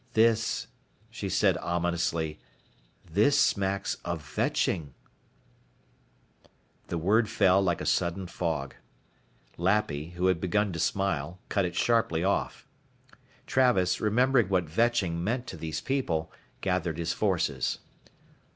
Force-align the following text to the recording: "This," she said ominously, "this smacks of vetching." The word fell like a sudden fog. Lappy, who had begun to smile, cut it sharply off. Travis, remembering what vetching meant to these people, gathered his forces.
"This," 0.13 0.65
she 1.11 1.29
said 1.29 1.59
ominously, 1.59 2.39
"this 3.05 3.39
smacks 3.39 3.97
of 4.03 4.19
vetching." 4.23 4.95
The 6.87 6.97
word 6.97 7.29
fell 7.29 7.61
like 7.61 7.81
a 7.81 7.85
sudden 7.85 8.25
fog. 8.25 8.73
Lappy, 9.57 10.09
who 10.15 10.25
had 10.25 10.41
begun 10.41 10.73
to 10.73 10.79
smile, 10.79 11.37
cut 11.49 11.65
it 11.65 11.75
sharply 11.75 12.23
off. 12.23 12.67
Travis, 13.45 14.01
remembering 14.01 14.49
what 14.49 14.63
vetching 14.67 15.23
meant 15.23 15.45
to 15.45 15.55
these 15.55 15.81
people, 15.81 16.31
gathered 16.61 16.97
his 16.97 17.13
forces. 17.13 17.77